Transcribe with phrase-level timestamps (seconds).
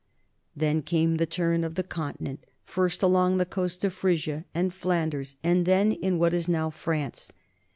[0.55, 5.35] Then came the turn of the Continent, first along the coast of Frisia and Flanders,
[5.43, 7.31] and then in what is now France.